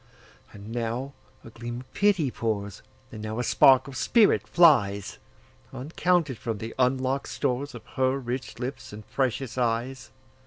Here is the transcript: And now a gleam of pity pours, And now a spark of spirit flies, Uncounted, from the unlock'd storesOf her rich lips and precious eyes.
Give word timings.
And 0.51 0.71
now 0.71 1.13
a 1.43 1.51
gleam 1.51 1.81
of 1.81 1.93
pity 1.93 2.31
pours, 2.31 2.81
And 3.11 3.21
now 3.21 3.37
a 3.37 3.43
spark 3.43 3.87
of 3.87 3.95
spirit 3.95 4.47
flies, 4.47 5.19
Uncounted, 5.71 6.39
from 6.39 6.57
the 6.57 6.73
unlock'd 6.79 7.27
storesOf 7.27 7.83
her 7.97 8.17
rich 8.17 8.57
lips 8.57 8.91
and 8.93 9.07
precious 9.11 9.59
eyes. 9.59 10.09